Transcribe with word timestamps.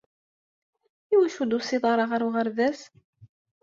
Iwacu 1.13 1.37
ur 1.41 1.47
d-tusiḍ 1.47 1.83
ara 1.91 2.05
ɣer 2.11 2.21
uɣerbaz? 2.27 2.79